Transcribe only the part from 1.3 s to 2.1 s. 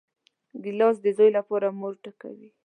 لپاره مور